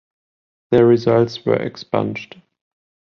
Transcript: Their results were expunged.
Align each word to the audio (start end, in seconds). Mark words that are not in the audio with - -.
Their 0.71 0.87
results 0.87 1.45
were 1.45 1.57
expunged. 1.61 2.41